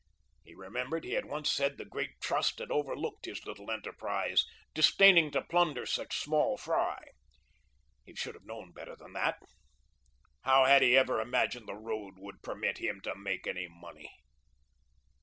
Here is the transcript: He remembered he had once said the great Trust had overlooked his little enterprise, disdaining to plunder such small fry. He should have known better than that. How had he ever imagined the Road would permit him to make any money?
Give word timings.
He 0.43 0.55
remembered 0.55 1.03
he 1.03 1.11
had 1.13 1.25
once 1.25 1.51
said 1.51 1.77
the 1.77 1.85
great 1.85 2.19
Trust 2.21 2.57
had 2.57 2.71
overlooked 2.71 3.25
his 3.25 3.45
little 3.45 3.69
enterprise, 3.69 4.43
disdaining 4.73 5.29
to 5.29 5.43
plunder 5.43 5.85
such 5.85 6.17
small 6.17 6.57
fry. 6.57 7.03
He 8.03 8.15
should 8.15 8.33
have 8.33 8.45
known 8.47 8.71
better 8.71 8.95
than 8.95 9.13
that. 9.13 9.37
How 10.41 10.65
had 10.65 10.81
he 10.81 10.97
ever 10.97 11.21
imagined 11.21 11.67
the 11.67 11.75
Road 11.75 12.15
would 12.17 12.41
permit 12.41 12.79
him 12.79 12.99
to 13.01 13.13
make 13.13 13.45
any 13.45 13.67
money? 13.67 14.09